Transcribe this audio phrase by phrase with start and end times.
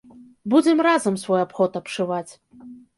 [0.53, 2.29] Будзем разам свой абход абшываць.